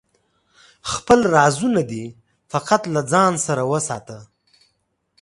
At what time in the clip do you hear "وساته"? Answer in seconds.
3.71-4.17